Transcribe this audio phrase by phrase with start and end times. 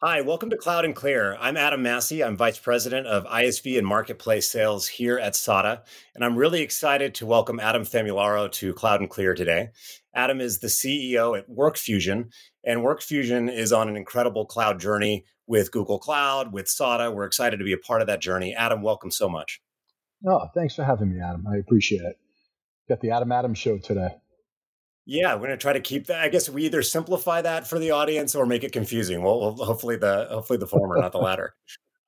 [0.00, 1.36] Hi, welcome to Cloud and Clear.
[1.40, 2.22] I'm Adam Massey.
[2.22, 5.82] I'm Vice President of ISV and Marketplace Sales here at SADA,
[6.14, 9.70] and I'm really excited to welcome Adam Famularo to Cloud and Clear today.
[10.14, 12.30] Adam is the CEO at WorkFusion,
[12.62, 17.10] and WorkFusion is on an incredible cloud journey with Google Cloud, with SADA.
[17.10, 18.54] We're excited to be a part of that journey.
[18.54, 19.60] Adam, welcome so much.
[20.24, 21.44] Oh, thanks for having me, Adam.
[21.48, 22.20] I appreciate it.
[22.88, 24.14] Got the Adam Adams show today.
[25.10, 26.20] Yeah, we're going to try to keep that.
[26.20, 29.22] I guess we either simplify that for the audience or make it confusing.
[29.22, 31.54] Well, hopefully the hopefully the former, not the latter.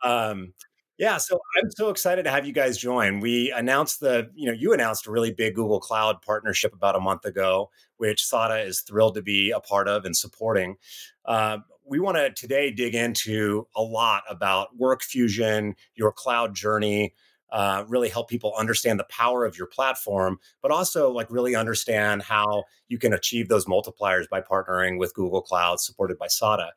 [0.05, 0.53] Um,
[0.99, 3.21] yeah, so I'm so excited to have you guys join.
[3.21, 7.01] We announced the, you know, you announced a really big Google Cloud partnership about a
[7.01, 10.77] month ago, which SADA is thrilled to be a part of and supporting.
[11.25, 11.57] Uh,
[11.87, 17.15] we want to today dig into a lot about WorkFusion, your cloud journey,
[17.53, 22.23] uh, really help people understand the power of your platform, but also like really understand
[22.23, 26.73] how you can achieve those multipliers by partnering with Google Cloud supported by SADA.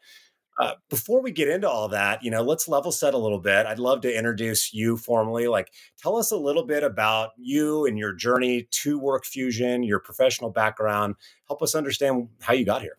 [0.59, 3.65] Uh, before we get into all that, you know, let's level set a little bit.
[3.65, 5.47] I'd love to introduce you formally.
[5.47, 10.51] Like, tell us a little bit about you and your journey to WorkFusion, your professional
[10.51, 11.15] background.
[11.47, 12.97] Help us understand how you got here.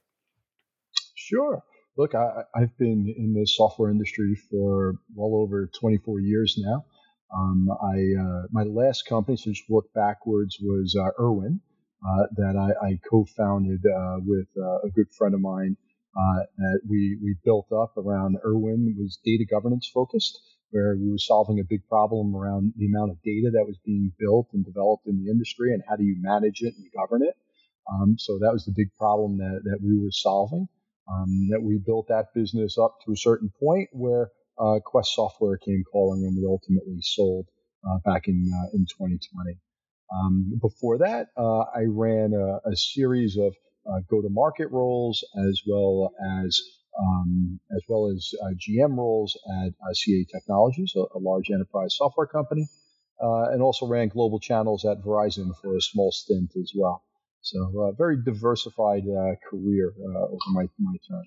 [1.15, 1.63] Sure.
[1.97, 6.85] Look, I, have been in the software industry for well over 24 years now.
[7.33, 11.61] Um, I uh, my last company, so just work backwards, was uh, erwin
[12.07, 15.77] uh, that I, I co-founded uh, with uh, a good friend of mine.
[16.17, 20.39] Uh, that we we built up around erwin was data governance focused,
[20.71, 24.13] where we were solving a big problem around the amount of data that was being
[24.19, 27.37] built and developed in the industry, and how do you manage it and govern it.
[27.93, 30.69] Um, so that was the big problem that that we were solving.
[31.11, 35.57] Um, that we built that business up to a certain point where uh, Quest Software
[35.57, 37.47] came calling, and we ultimately sold
[37.89, 39.59] uh, back in uh, in 2020.
[40.15, 43.55] Um, before that, uh, I ran a, a series of
[43.87, 46.61] uh, go-to-market roles as well as
[46.99, 52.69] um, as well as GM roles at CA Technologies, a, a, large enterprise software company,
[53.19, 57.03] and also ran global channels at Verizon for a small stint as well.
[57.41, 59.03] So, a very diversified
[59.51, 61.25] career over my my term.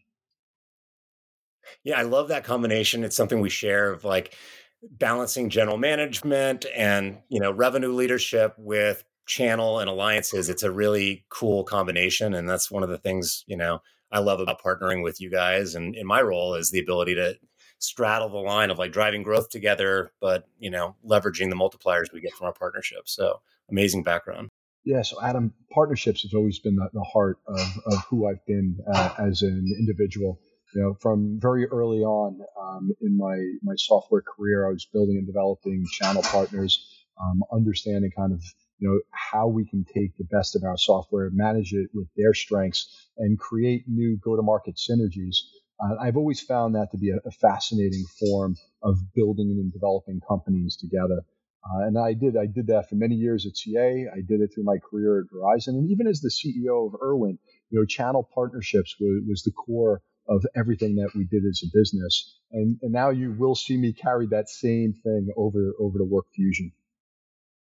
[1.83, 3.03] Yeah, I love that combination.
[3.03, 4.35] It's something we share of like
[4.83, 10.50] balancing general management and, you know, revenue leadership with channel and alliances.
[10.50, 12.33] It's a really cool combination.
[12.33, 15.75] And that's one of the things, you know, I love about partnering with you guys.
[15.75, 17.35] And in my role is the ability to
[17.79, 22.22] straddle the line of like driving growth together, but, you know, leveraging the multipliers we
[22.22, 23.01] get from our partnership.
[23.06, 24.50] So amazing background.
[24.85, 28.79] Yeah, so Adam, partnerships have always been the, the heart of, of who I've been
[28.94, 30.39] uh, as an individual
[30.73, 35.17] you know, from very early on um, in my my software career, I was building
[35.17, 36.85] and developing channel partners,
[37.22, 38.41] um, understanding kind of
[38.79, 42.33] you know how we can take the best of our software, manage it with their
[42.33, 45.38] strengths, and create new go-to-market synergies.
[45.79, 50.19] Uh, I've always found that to be a, a, fascinating form of building and developing
[50.27, 51.22] companies together.
[51.63, 54.07] Uh, and I did I did that for many years at CA.
[54.13, 57.39] I did it through my career at Verizon, and even as the CEO of erwin,
[57.69, 61.67] you know, channel partnerships was, was the core of everything that we did as a
[61.73, 62.38] business.
[62.51, 66.71] And, and now you will see me carry that same thing over over to WorkFusion.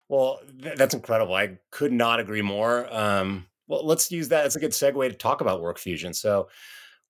[0.09, 1.33] Well, th- that's incredible.
[1.33, 2.87] I could not agree more.
[2.93, 6.15] Um, well, let's use that as a good segue to talk about WorkFusion.
[6.15, 6.47] So,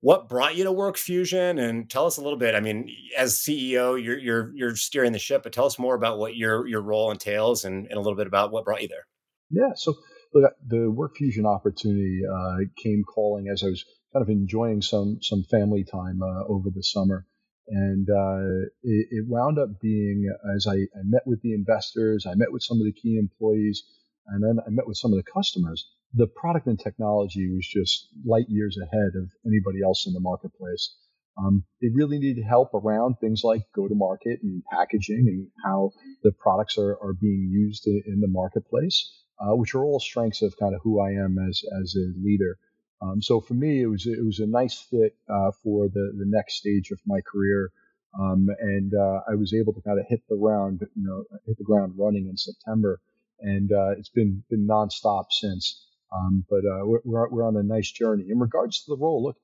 [0.02, 2.56] what brought you to WorkFusion, and tell us a little bit.
[2.56, 6.20] I mean, as CEO, you're you're you're steering the ship, but tell us more about
[6.20, 9.06] what your your role entails, and, and a little bit about what brought you there.
[9.50, 9.74] Yeah.
[9.76, 9.96] So,
[10.34, 13.86] look, the WorkFusion opportunity uh, came calling as I was
[14.18, 17.26] kind of enjoying some some family time uh, over the summer.
[17.70, 22.34] And uh, it, it, wound up being as I, I, met with the investors, I
[22.36, 23.84] met with some of the key employees,
[24.28, 25.86] and then I met with some of the customers.
[26.14, 30.96] The product and technology was just light years ahead of anybody else in the marketplace.
[31.38, 35.92] Um, they really needed help around things like go to market and packaging and how
[36.24, 39.12] the products are, are being used in, the marketplace,
[39.42, 42.58] uh, which are all strengths of kind of who I am as, as a leader.
[43.02, 46.26] Um, so for me, it was it was a nice fit uh, for the the
[46.26, 47.72] next stage of my career,
[48.20, 51.58] um, and uh, I was able to kind of hit the ground, you know, hit
[51.58, 53.00] the ground running in September,
[53.40, 55.86] and uh, it's been been nonstop since.
[56.12, 58.26] Um, but uh, we're we're on a nice journey.
[58.30, 59.38] In regards to the role, look,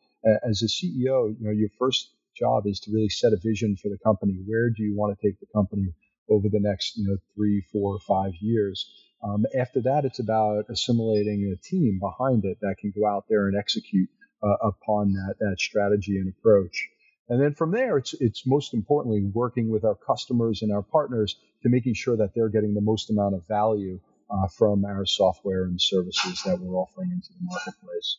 [0.47, 3.89] as a CEO, you know, your first job is to really set a vision for
[3.89, 4.39] the company.
[4.45, 5.94] Where do you want to take the company
[6.29, 8.89] over the next, you know, three, four, five years?
[9.24, 13.48] Um, after that, it's about assimilating a team behind it that can go out there
[13.48, 14.10] and execute
[14.44, 16.90] uh, upon that, that strategy and approach.
[17.30, 21.38] And then from there, it's, it's most importantly working with our customers and our partners
[21.62, 24.00] to making sure that they're getting the most amount of value
[24.30, 28.18] uh, from our software and services that we're offering into the marketplace.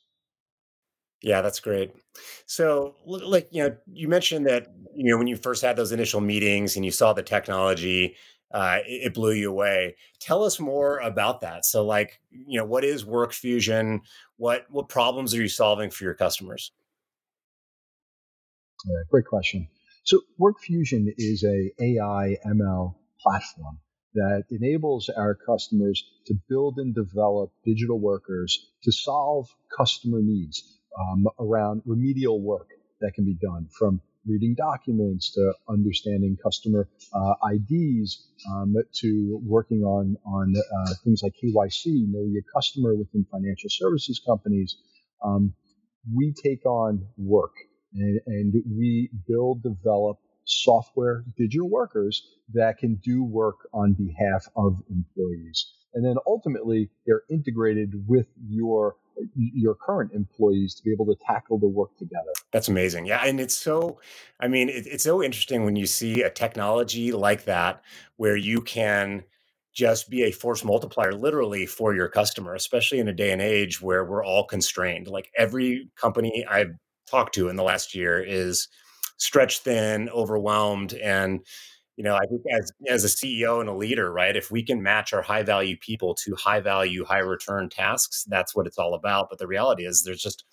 [1.21, 1.91] Yeah, that's great.
[2.47, 6.21] So, like, you know, you mentioned that, you know, when you first had those initial
[6.21, 8.17] meetings and you saw the technology,
[8.55, 9.97] uh, it, it blew you away.
[10.21, 11.67] Tell us more about that.
[11.67, 14.01] So, like, you know, what is WorkFusion?
[14.37, 16.71] What what problems are you solving for your customers?
[18.87, 19.69] Yeah, great question.
[20.05, 23.79] So WorkFusion is a AI ML platform
[24.15, 31.27] that enables our customers to build and develop digital workers to solve customer needs um,
[31.41, 32.69] around remedial work
[33.01, 39.83] that can be done from reading documents to understanding customer uh, IDs um, to working
[39.83, 44.77] on on uh, things like KYC, know your customer within financial services companies.
[45.25, 45.55] Um,
[46.15, 47.55] we take on work
[47.95, 52.23] and, and we build, develop software digital workers
[52.53, 55.73] that can do work on behalf of employees.
[55.95, 58.97] And then ultimately, they're integrated with your
[59.35, 62.33] your current employees to be able to tackle the work together.
[62.53, 63.07] That's amazing.
[63.07, 64.01] Yeah, and it's so,
[64.41, 67.83] I mean, it, it's so interesting when you see a technology like that
[68.17, 69.25] where you can
[69.75, 73.83] just be a force multiplier literally for your customer, especially in a day and age
[73.83, 75.09] where we're all constrained.
[75.09, 76.75] Like every company I've
[77.11, 78.69] talked to in the last year is
[79.17, 81.41] stretched thin, overwhelmed, and
[81.97, 84.37] you know, I think as as a CEO and a leader, right?
[84.37, 88.55] If we can match our high value people to high value, high return tasks, that's
[88.55, 89.29] what it's all about.
[89.31, 90.45] But the reality is, there's just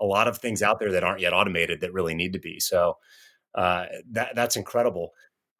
[0.00, 2.60] a lot of things out there that aren't yet automated that really need to be.
[2.60, 2.96] So
[3.54, 5.12] uh, that that's incredible.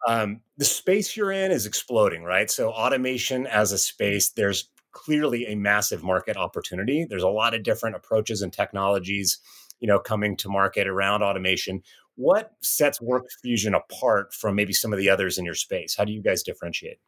[0.06, 2.50] Um, the space you're in is exploding, right?
[2.50, 7.04] So automation as a space, there's clearly a massive market opportunity.
[7.08, 9.38] There's a lot of different approaches and technologies,
[9.80, 11.82] you know, coming to market around automation.
[12.18, 15.94] What sets Work Fusion apart from maybe some of the others in your space?
[15.96, 16.98] How do you guys differentiate?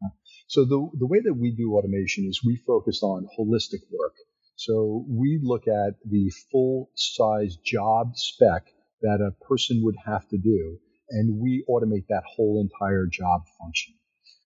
[0.00, 0.10] Uh,
[0.46, 4.14] so the, the way that we do automation is we focus on holistic work.
[4.54, 8.62] So we look at the full size job spec
[9.02, 10.78] that a person would have to do,
[11.10, 13.94] and we automate that whole entire job function.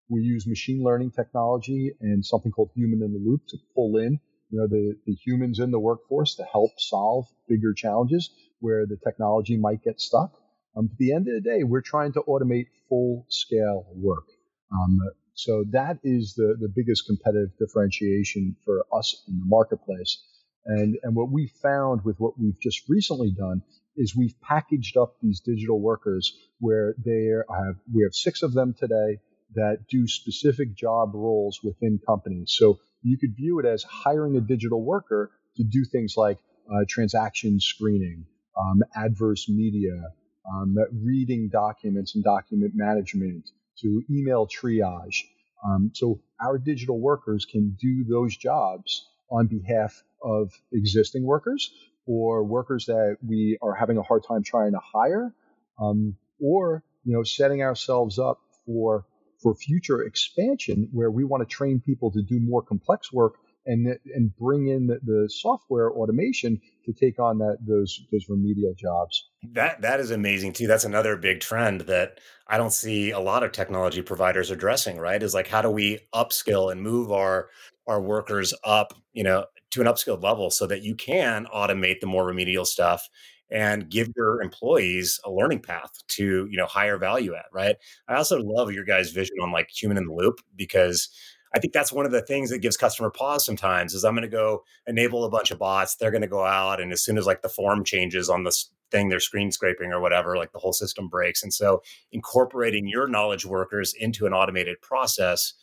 [0.09, 4.19] We use machine learning technology and something called human in the loop to pull in,
[4.51, 8.31] you know, the, the humans in the workforce to help solve bigger challenges
[8.61, 10.33] where the technology might get stuck.
[10.77, 14.25] Um, at the end of the day, we're trying to automate full scale work.
[14.73, 14.99] Um,
[15.35, 20.23] so that is the, the biggest competitive differentiation for us in the marketplace.
[20.67, 23.63] And, and what we found with what we've just recently done
[23.97, 28.75] is we've packaged up these digital workers where they have, we have six of them
[28.79, 29.19] today
[29.55, 32.55] that do specific job roles within companies.
[32.57, 36.39] So you could view it as hiring a digital worker to do things like
[36.71, 38.27] uh, transaction screening,
[38.59, 40.13] um, adverse media,
[40.53, 43.51] um, reading documents and document management,
[43.81, 45.25] to email triage.
[45.65, 51.71] Um, so our digital workers can do those jobs on behalf of existing workers
[52.07, 55.35] or workers that we are having a hard time trying to hire,
[55.81, 59.05] um, or you know setting ourselves up for
[59.43, 63.35] for future expansion where we want to train people to do more complex work
[63.67, 68.75] and and bring in the, the, software automation to take on that those those remedial
[68.75, 69.29] jobs.
[69.53, 70.67] That that is amazing too.
[70.67, 72.19] That's another big trend that
[72.49, 75.23] I don't see a lot of technology providers addressing, right?
[75.23, 77.51] Is like how do we upskill and move our
[77.87, 82.07] our workers up, you know, to an upskilled level so that you can automate the
[82.07, 83.09] more remedial stuff
[83.51, 87.77] and give your employees a learning path to you know higher value at right?
[88.09, 91.09] I also love your guys vision on like human in the loop because
[91.55, 94.23] i think that's one of the things that gives customer pause sometimes is i'm going
[94.23, 97.17] to go enable a bunch of bots they're going to go out and as soon
[97.17, 100.59] as like the form changes on this thing they're screen scraping or whatever like the
[100.59, 101.81] whole system breaks and so
[102.13, 105.55] incorporating your knowledge workers into an automated process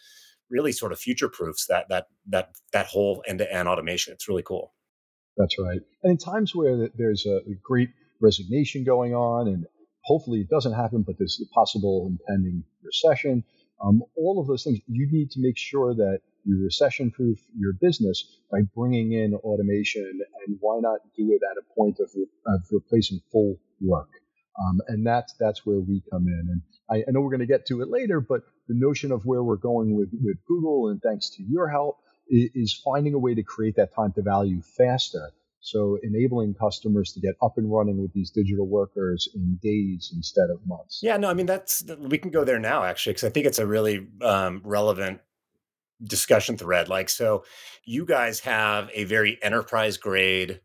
[0.50, 4.14] really sort of future proofs that that that that whole end to end automation.
[4.14, 4.74] It's really cool
[5.38, 5.82] that's right.
[6.04, 7.90] And in times where there's a great
[8.22, 9.66] resignation going on, and
[10.04, 13.44] hopefully it doesn't happen, but there's a possible impending recession,
[13.84, 17.74] um, all of those things, you need to make sure that you recession proof your
[17.82, 20.22] business by bringing in automation.
[20.48, 22.10] And why not do it at a point of,
[22.48, 24.10] of replacing full work?
[24.58, 26.48] Um, and that's that's where we come in.
[26.50, 29.26] And I, I know we're going to get to it later, but the notion of
[29.26, 31.98] where we're going with, with Google, and thanks to your help,
[32.28, 35.32] is finding a way to create that time to value faster.
[35.60, 40.52] So enabling customers to get up and running with these digital workers in days instead
[40.52, 41.00] of months.
[41.02, 43.60] Yeah, no, I mean that's we can go there now actually because I think it's
[43.60, 45.22] a really um, relevant
[46.04, 46.90] discussion thread.
[46.90, 47.44] Like, so
[47.84, 50.62] you guys have a very enterprise grade,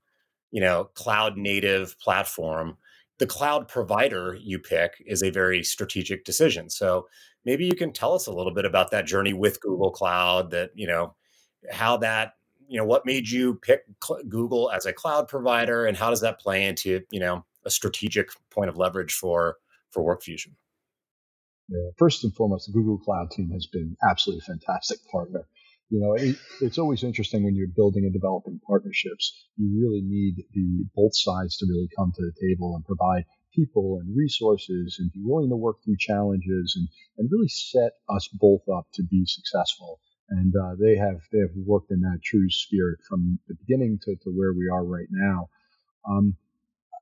[0.51, 2.77] you know, cloud native platform.
[3.19, 6.71] The cloud provider you pick is a very strategic decision.
[6.71, 7.07] So
[7.45, 10.51] maybe you can tell us a little bit about that journey with Google Cloud.
[10.51, 11.15] That you know
[11.71, 12.35] how that
[12.71, 13.83] you know, what made you pick
[14.29, 18.31] Google as a cloud provider, and how does that play into you know a strategic
[18.51, 19.57] point of leverage for
[19.91, 20.53] for WorkFusion?
[21.69, 25.47] Yeah, first and foremost, the Google Cloud team has been absolutely fantastic partner.
[25.89, 29.49] You know, it, it's always interesting when you're building and developing partnerships.
[29.57, 33.99] You really need the both sides to really come to the table and provide people
[34.01, 36.89] and resources and be willing to work through challenges and,
[37.19, 39.99] and really set us both up to be successful.
[40.31, 44.17] And uh, they have they have worked in that true spirit from the beginning to,
[44.17, 45.49] to where we are right now.
[46.09, 46.37] Um,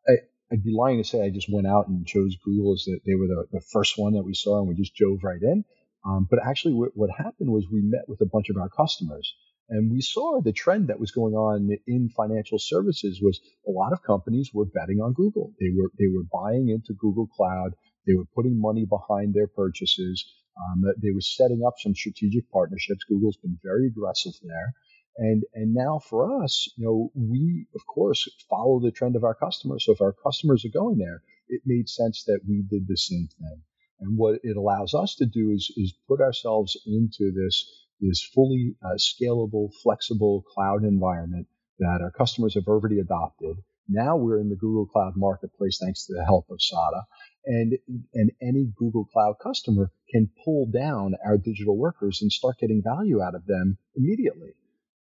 [0.08, 0.14] I,
[0.50, 3.14] I'd be lying to say I just went out and chose Google as that they
[3.14, 5.64] were the, the first one that we saw and we just drove right in.
[6.06, 9.35] Um, but actually, what, what happened was we met with a bunch of our customers
[9.70, 13.92] and we saw the trend that was going on in financial services was a lot
[13.92, 15.52] of companies were betting on Google.
[15.61, 17.75] They were they were buying into Google Cloud.
[18.06, 20.25] They were putting money behind their purchases.
[20.59, 23.05] Um, they were setting up some strategic partnerships.
[23.05, 24.75] Google's been very aggressive there.
[25.19, 29.35] And and now for us, you know, we of course follow the trend of our
[29.35, 29.85] customers.
[29.85, 33.29] So if our customers are going there, it made sense that we did the same
[33.41, 33.62] thing.
[34.00, 37.67] And what it allows us to do is is put ourselves into this
[38.00, 41.49] this fully uh, scalable, flexible cloud environment
[41.81, 43.57] that our customers have already adopted.
[43.88, 47.03] Now we're in the Google Cloud Marketplace thanks to the help of SADA.
[47.50, 47.78] And,
[48.12, 53.23] and any Google Cloud customer can pull down our digital workers and start getting value
[53.23, 54.52] out of them immediately.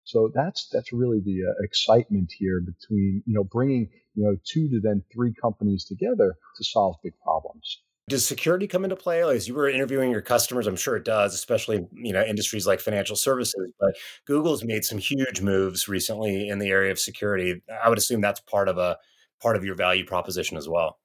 [0.05, 4.69] So that's that's really the uh, excitement here between you know bringing you know two
[4.69, 7.81] to then three companies together to solve big problems.
[8.09, 9.23] Does security come into play?
[9.23, 12.79] As you were interviewing your customers, I'm sure it does, especially you know industries like
[12.79, 13.73] financial services.
[13.81, 17.61] But Google's made some huge moves recently in the area of security.
[17.83, 18.99] I would assume that's part of a
[19.43, 20.99] part of your value proposition as well.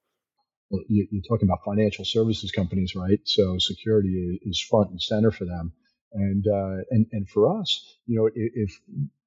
[0.88, 3.20] You're talking about financial services companies, right?
[3.24, 5.72] So security is front and center for them.
[6.14, 8.78] And uh, and and for us, you know, if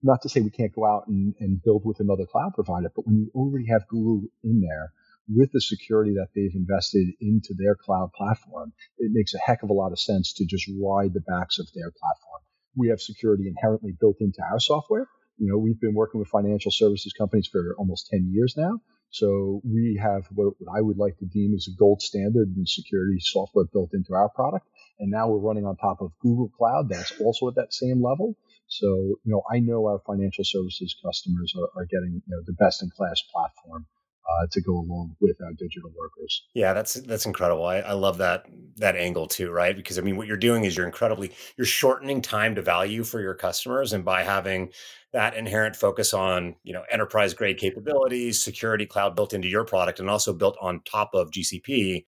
[0.03, 3.07] not to say we can't go out and, and build with another cloud provider, but
[3.07, 4.91] when you already have Google in there,
[5.27, 9.69] with the security that they've invested into their cloud platform, it makes a heck of
[9.69, 12.41] a lot of sense to just ride the backs of their platform.
[12.75, 15.07] We have security inherently built into our software.
[15.37, 18.79] You know, we've been working with financial services companies for almost 10 years now.
[19.09, 23.19] So we have what, I would like to deem as a gold standard in security
[23.19, 24.67] software built into our product.
[24.99, 26.89] And now we're running on top of Google Cloud.
[26.89, 28.35] That's also at that same level.
[28.67, 32.53] So, you know, I know our financial services customers are, are getting, you know, the
[32.53, 33.85] best in class platform
[34.27, 36.45] uh, to go along with our digital workers.
[36.53, 37.65] Yeah, that's that's incredible.
[37.65, 38.45] I, I love that
[38.77, 39.75] that angle too, right?
[39.75, 43.21] Because I mean, what you're doing is you're incredibly you're shortening time to value for
[43.21, 44.71] your customers, and by having
[45.13, 49.99] that inherent focus on you know enterprise grade capabilities, security cloud built into your product,
[49.99, 52.05] and also built on top of GCP,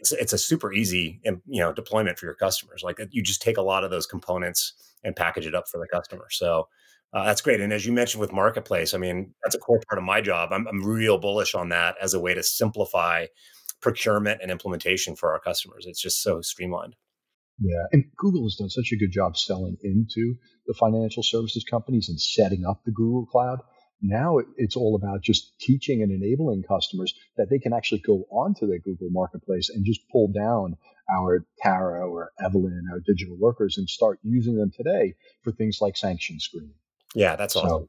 [0.00, 2.82] it's it's a super easy you know deployment for your customers.
[2.82, 5.86] Like you just take a lot of those components and package it up for the
[5.86, 6.26] customer.
[6.30, 6.68] So
[7.12, 7.60] uh, that's great.
[7.60, 10.50] And as you mentioned with Marketplace, I mean, that's a core part of my job.
[10.52, 13.26] I'm, I'm real bullish on that as a way to simplify
[13.80, 15.84] procurement and implementation for our customers.
[15.86, 16.96] It's just so streamlined.
[17.60, 17.84] Yeah.
[17.92, 22.18] And Google has done such a good job selling into the financial services companies and
[22.18, 23.60] setting up the Google Cloud.
[24.00, 28.66] Now it's all about just teaching and enabling customers that they can actually go onto
[28.66, 30.76] the Google Marketplace and just pull down
[31.14, 35.14] our Tara or Evelyn, our digital workers, and start using them today
[35.44, 36.74] for things like sanction screening.
[37.14, 37.88] Yeah, that's awesome.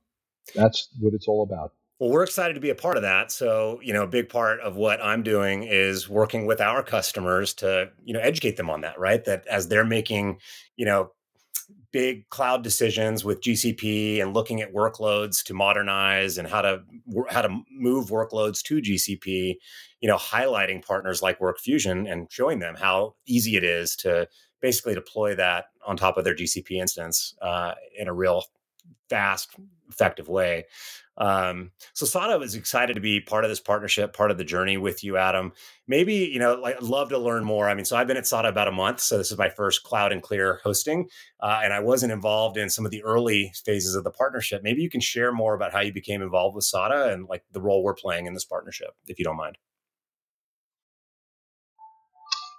[0.50, 1.74] So that's what it's all about.
[2.00, 3.32] Well, we're excited to be a part of that.
[3.32, 7.54] So, you know, a big part of what I'm doing is working with our customers
[7.56, 9.24] to, you know, educate them on that, right?
[9.24, 10.40] That as they're making,
[10.76, 11.12] you know,
[11.94, 16.82] big cloud decisions with GCP and looking at workloads to modernize and how to
[17.30, 19.56] how to move workloads to GCP,
[20.02, 24.28] you know, highlighting partners like WorkFusion and showing them how easy it is to
[24.62, 28.44] basically deploy that on top of their GCP instance uh, in a real
[29.14, 29.52] fast,
[29.90, 30.66] effective way.
[31.18, 34.78] Um, so SADA is excited to be part of this partnership, part of the journey
[34.78, 35.52] with you, Adam.
[35.88, 37.70] Maybe, you know, like I'd love to learn more.
[37.70, 39.02] I mean, so I've been at SADA about a month.
[39.02, 41.10] So this is my first cloud and clear hosting.
[41.40, 44.64] Uh, and I wasn't involved in some of the early phases of the partnership.
[44.64, 47.62] Maybe you can share more about how you became involved with SADA and like the
[47.62, 49.60] role we're playing in this partnership, if you don't mind.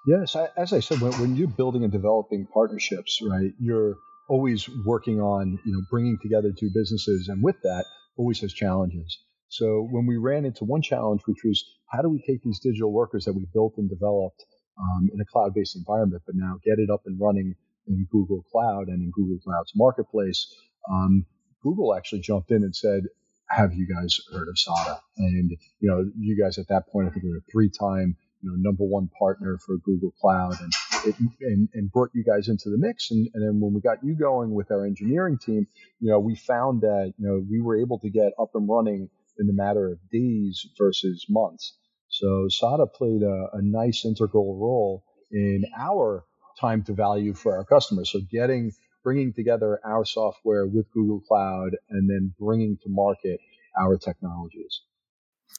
[0.06, 3.96] Yes, I, as I said, when, when you're building and developing partnerships, right, you're
[4.28, 7.84] always working on you know bringing together two businesses, and with that
[8.16, 9.18] always has challenges.
[9.48, 12.92] So when we ran into one challenge, which was how do we take these digital
[12.92, 14.44] workers that we built and developed
[14.78, 17.54] um, in a cloud-based environment, but now get it up and running
[17.86, 20.52] in Google Cloud and in Google Cloud's marketplace,
[20.90, 21.26] um,
[21.62, 23.02] Google actually jumped in and said,
[23.48, 25.50] "Have you guys heard of SADA?" And
[25.80, 28.56] you know, you guys at that point, I think we were a three-time you know
[28.58, 30.72] number one partner for Google Cloud, and
[31.06, 33.10] it, and, and brought you guys into the mix.
[33.10, 35.66] And, and then when we got you going with our engineering team,
[36.00, 39.08] you know, we found that you know we were able to get up and running
[39.38, 41.76] in the matter of days versus months.
[42.08, 46.24] So SADA played a, a nice integral role in our
[46.60, 48.12] time to value for our customers.
[48.12, 48.72] So getting
[49.02, 53.40] bringing together our software with Google Cloud and then bringing to market
[53.78, 54.80] our technologies.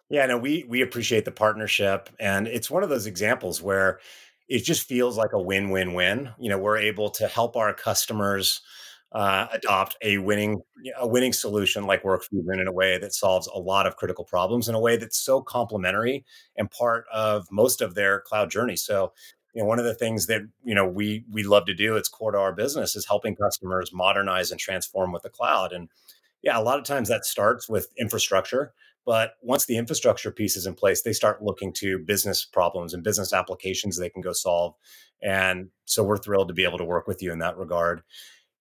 [0.09, 3.99] Yeah, no, we we appreciate the partnership, and it's one of those examples where
[4.47, 6.29] it just feels like a win-win-win.
[6.39, 8.61] You know, we're able to help our customers
[9.13, 10.61] uh, adopt a winning
[10.99, 14.69] a winning solution like WorkFusion in a way that solves a lot of critical problems
[14.69, 16.23] in a way that's so complementary
[16.55, 18.75] and part of most of their cloud journey.
[18.75, 19.11] So,
[19.55, 22.09] you know, one of the things that you know we we love to do, it's
[22.09, 25.73] core to our business, is helping customers modernize and transform with the cloud.
[25.73, 25.89] And
[26.43, 28.73] yeah, a lot of times that starts with infrastructure
[29.05, 33.03] but once the infrastructure piece is in place, they start looking to business problems and
[33.03, 34.73] business applications they can go solve.
[35.21, 38.01] And so we're thrilled to be able to work with you in that regard.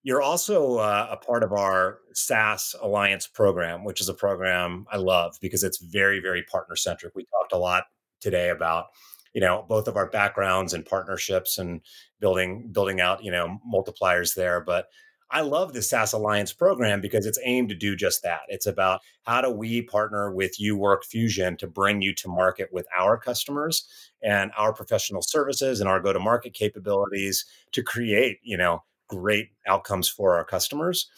[0.02, 4.98] You're also uh, a part of our SaaS Alliance program, which is a program I
[4.98, 7.14] love because it's very, very partner centric.
[7.14, 7.84] We talked a lot
[8.20, 8.86] today about
[9.34, 11.80] you know both of our backgrounds and partnerships and
[12.20, 14.86] building building out you know multipliers there but
[15.34, 18.42] I love the SaaS Alliance program because it's aimed to do just that.
[18.46, 22.86] It's about how do we partner with you WorkFusion to bring you to market with
[22.96, 23.84] our customers
[24.22, 29.48] and our professional services and our go to market capabilities to create, you know, great
[29.66, 31.10] outcomes for our customers.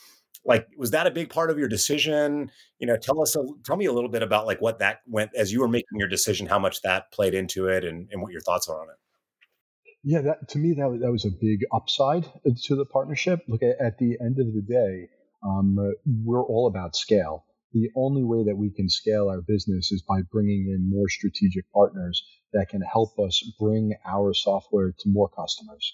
[0.46, 2.50] Like, was that a big part of your decision?
[2.78, 5.32] You know, tell us, a, tell me a little bit about like what that went
[5.36, 8.32] as you were making your decision, how much that played into it, and, and what
[8.32, 8.96] your thoughts are on it.
[10.08, 12.30] Yeah, that to me that that was a big upside
[12.66, 13.40] to the partnership.
[13.48, 15.08] Look, at, at the end of the day,
[15.42, 15.76] um,
[16.24, 17.44] we're all about scale.
[17.72, 21.64] The only way that we can scale our business is by bringing in more strategic
[21.72, 22.22] partners
[22.52, 25.92] that can help us bring our software to more customers,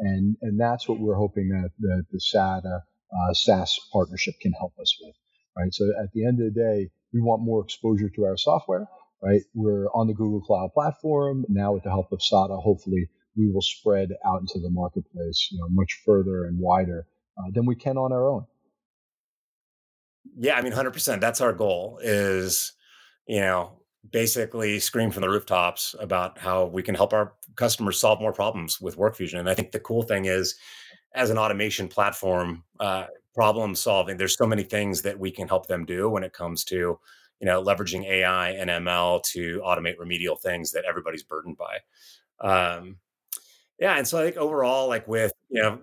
[0.00, 2.82] and and that's what we're hoping that the, the SADA
[3.16, 5.14] uh, SaaS partnership can help us with.
[5.56, 5.72] Right.
[5.72, 8.88] So at the end of the day, we want more exposure to our software.
[9.22, 9.42] Right.
[9.54, 12.56] We're on the Google Cloud platform now with the help of SADA.
[12.56, 17.06] Hopefully we will spread out into the marketplace, you know, much further and wider
[17.38, 18.44] uh, than we can on our own.
[20.36, 21.20] Yeah, I mean, hundred percent.
[21.20, 21.98] That's our goal.
[22.02, 22.72] Is
[23.26, 28.20] you know basically scream from the rooftops about how we can help our customers solve
[28.20, 29.38] more problems with WorkFusion.
[29.38, 30.56] And I think the cool thing is,
[31.14, 35.66] as an automation platform, uh, problem solving, there's so many things that we can help
[35.66, 36.98] them do when it comes to
[37.40, 41.78] you know leveraging AI and ML to automate remedial things that everybody's burdened by.
[42.40, 42.96] Um,
[43.82, 45.80] yeah, and so I think overall, like with you know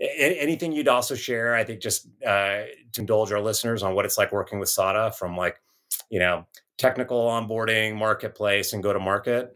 [0.00, 4.16] anything you'd also share, I think just uh, to indulge our listeners on what it's
[4.16, 5.60] like working with SADA from like
[6.10, 6.46] you know
[6.78, 9.52] technical onboarding, marketplace, and go to market.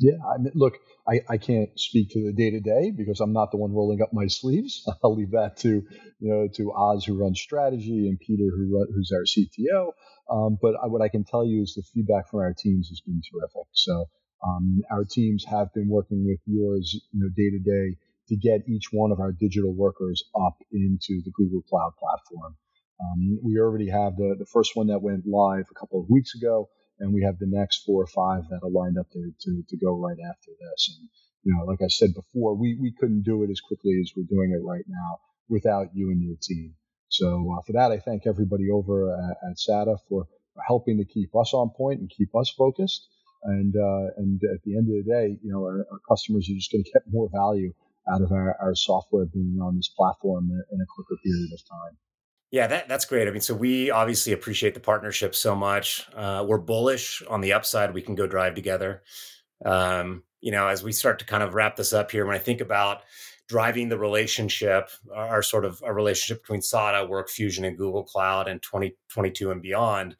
[0.00, 3.32] Yeah, I mean, look, I, I can't speak to the day to day because I'm
[3.32, 4.84] not the one rolling up my sleeves.
[5.04, 8.88] I'll leave that to you know to Oz who runs strategy and Peter who run,
[8.92, 9.92] who's our CTO.
[10.28, 13.00] Um, but I, what I can tell you is the feedback from our teams has
[13.00, 13.68] been terrific.
[13.74, 14.06] So
[14.42, 17.96] um, our teams have been working with yours, you know, day to day
[18.28, 22.56] to get each one of our digital workers up into the Google Cloud platform.
[23.00, 26.34] Um, we already have the, the first one that went live a couple of weeks
[26.34, 26.68] ago,
[27.00, 29.76] and we have the next four or five that are lined up to, to, to
[29.78, 30.96] go right after this.
[30.96, 31.08] And,
[31.42, 34.28] you know, like I said before, we, we couldn't do it as quickly as we're
[34.28, 36.74] doing it right now without you and your team.
[37.08, 40.26] So uh, for that, I thank everybody over at, at SADA for
[40.66, 43.08] helping to keep us on point and keep us focused.
[43.42, 46.54] And uh, and at the end of the day, you know, our, our customers are
[46.54, 47.72] just going to get more value
[48.12, 51.96] out of our, our software being on this platform in a quicker period of time.
[52.50, 53.28] Yeah, that, that's great.
[53.28, 56.08] I mean, so we obviously appreciate the partnership so much.
[56.14, 59.02] Uh, we're bullish on the upside we can go drive together.
[59.64, 62.40] Um, you know, as we start to kind of wrap this up here, when I
[62.40, 63.02] think about
[63.48, 68.58] driving the relationship, our sort of a relationship between SADA, WorkFusion, and Google Cloud in
[68.60, 70.16] 2022 and beyond,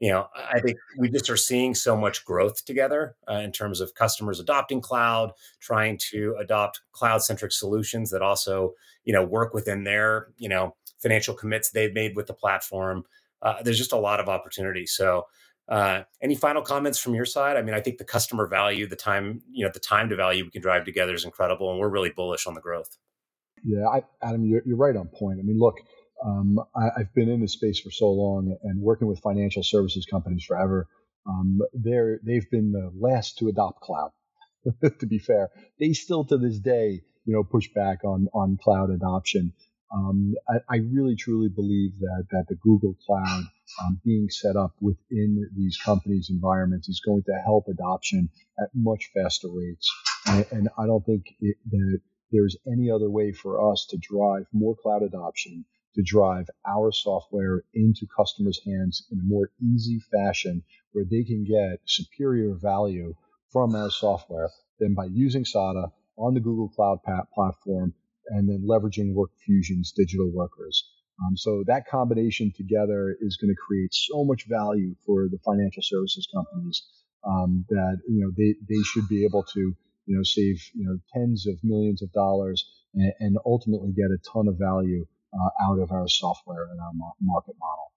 [0.00, 3.80] you know, I think we just are seeing so much growth together uh, in terms
[3.80, 9.54] of customers adopting cloud, trying to adopt cloud centric solutions that also, you know, work
[9.54, 13.04] within their, you know, financial commits they've made with the platform.
[13.40, 14.86] Uh, there's just a lot of opportunity.
[14.86, 15.26] So,
[15.68, 17.56] uh, any final comments from your side?
[17.56, 20.44] I mean, I think the customer value, the time, you know, the time to value
[20.44, 22.98] we can drive together is incredible, and we're really bullish on the growth.
[23.64, 25.38] Yeah, I, Adam, you're, you're right on point.
[25.40, 25.76] I mean, look,
[26.24, 30.06] um, I, have been in this space for so long and working with financial services
[30.10, 30.88] companies forever.
[31.26, 34.10] Um, they're, they've been the last to adopt cloud.
[35.00, 38.90] to be fair, they still to this day, you know, push back on on cloud
[38.90, 39.52] adoption.
[39.92, 43.44] Um, I, I, really truly believe that that the Google Cloud
[43.82, 49.10] um, being set up within these companies' environments is going to help adoption at much
[49.14, 49.88] faster rates.
[50.26, 52.00] And, and I don't think it, that
[52.32, 57.64] there's any other way for us to drive more cloud adoption, to drive our software
[57.74, 63.14] into customers' hands in a more easy fashion where they can get superior value
[63.52, 66.98] from our software than by using SADA on the Google Cloud
[67.34, 67.94] platform
[68.28, 70.84] and then leveraging WorkFusion's digital workers.
[71.24, 75.82] Um, so that combination together is going to create so much value for the financial
[75.82, 76.82] services companies
[77.24, 79.60] um, that you know they, they should be able to
[80.06, 84.18] you know save you know tens of millions of dollars and, and ultimately get a
[84.32, 85.06] ton of value
[85.38, 87.92] uh, out of our software and our market model.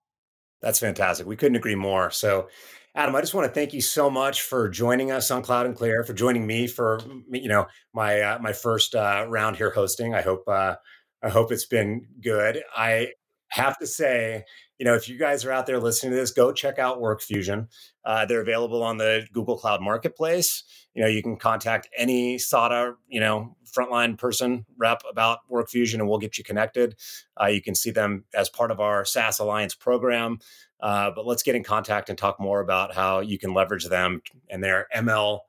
[0.61, 1.27] That's fantastic.
[1.27, 2.09] We couldn't agree more.
[2.11, 2.47] So
[2.95, 5.75] Adam, I just want to thank you so much for joining us on Cloud and
[5.75, 10.15] Clear, for joining me for you know my uh, my first uh, round here hosting.
[10.15, 10.75] I hope uh,
[11.21, 12.63] I hope it's been good.
[12.75, 13.09] I
[13.49, 14.43] have to say,
[14.79, 17.67] you know, if you guys are out there listening to this, go check out WorkFusion.
[18.03, 20.63] Uh, they're available on the Google Cloud Marketplace.
[20.93, 26.07] You know, you can contact any SADA, you know, frontline person rep about WorkFusion, and
[26.07, 26.95] we'll get you connected.
[27.41, 30.39] Uh, you can see them as part of our SaaS Alliance program.
[30.79, 34.21] Uh, but let's get in contact and talk more about how you can leverage them
[34.49, 35.39] and their ML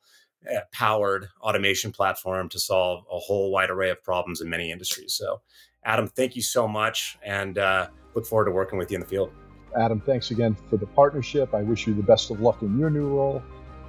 [0.50, 5.12] uh, powered automation platform to solve a whole wide array of problems in many industries.
[5.12, 5.42] So,
[5.84, 9.06] Adam, thank you so much and uh, look forward to working with you in the
[9.06, 9.30] field.
[9.76, 11.54] Adam, thanks again for the partnership.
[11.54, 13.42] I wish you the best of luck in your new role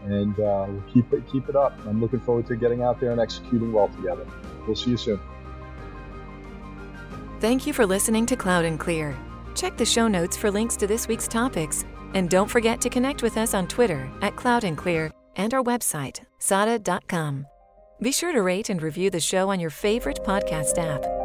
[0.06, 1.78] and uh, we'll keep it, keep it up.
[1.86, 4.26] I'm looking forward to getting out there and executing well together.
[4.66, 5.20] We'll see you soon.
[7.40, 9.16] Thank you for listening to Cloud and Clear.
[9.56, 11.86] Check the show notes for links to this week's topics.
[12.14, 15.64] And don't forget to connect with us on Twitter at Cloud and Clear and our
[15.64, 17.46] website, sada.com.
[18.02, 21.19] Be sure to rate and review the show on your favorite podcast app.